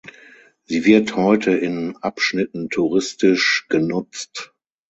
Sie 0.63 0.85
wird 0.85 1.15
heute 1.15 1.51
in 1.51 1.95
Abschnitten 1.97 2.71
touristisch 2.71 3.67
genutzt. 3.69 4.51